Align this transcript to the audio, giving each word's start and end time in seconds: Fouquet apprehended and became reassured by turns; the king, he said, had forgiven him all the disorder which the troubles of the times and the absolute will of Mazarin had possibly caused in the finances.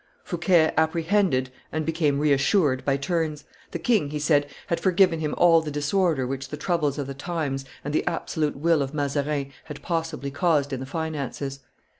Fouquet 0.23 0.73
apprehended 0.77 1.51
and 1.71 1.85
became 1.85 2.17
reassured 2.17 2.83
by 2.83 2.97
turns; 2.97 3.43
the 3.69 3.77
king, 3.77 4.09
he 4.09 4.17
said, 4.17 4.47
had 4.65 4.79
forgiven 4.79 5.19
him 5.19 5.35
all 5.37 5.61
the 5.61 5.69
disorder 5.69 6.25
which 6.25 6.49
the 6.49 6.57
troubles 6.57 6.97
of 6.97 7.05
the 7.05 7.13
times 7.13 7.65
and 7.85 7.93
the 7.93 8.07
absolute 8.07 8.55
will 8.55 8.81
of 8.81 8.95
Mazarin 8.95 9.51
had 9.65 9.83
possibly 9.83 10.31
caused 10.31 10.73
in 10.73 10.79
the 10.79 10.87
finances. 10.87 11.59